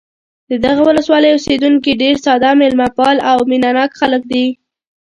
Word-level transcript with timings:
د 0.49 0.51
دغه 0.65 0.81
ولسوالۍ 0.87 1.29
اوسېدونکي 1.33 1.91
ډېر 2.01 2.15
ساده، 2.25 2.51
مېلمه 2.61 2.87
پال 2.97 3.17
او 3.29 3.37
مینه 3.49 3.69
ناک 3.77 3.91
خلک 4.01 4.21
دي. 4.31 4.45